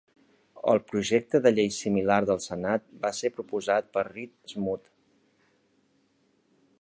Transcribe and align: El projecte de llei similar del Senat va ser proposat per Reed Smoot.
El 0.71 0.79
projecte 0.91 1.41
de 1.47 1.51
llei 1.57 1.69
similar 1.75 2.17
del 2.29 2.41
Senat 2.47 2.87
va 3.05 3.13
ser 3.19 3.31
proposat 3.35 3.93
per 3.99 4.07
Reed 4.09 4.33
Smoot. 4.55 4.93